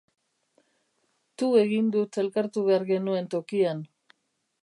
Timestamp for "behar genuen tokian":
2.71-3.87